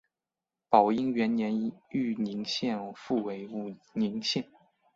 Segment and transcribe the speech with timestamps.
[0.67, 4.49] 宝应元年豫宁县复为武宁县。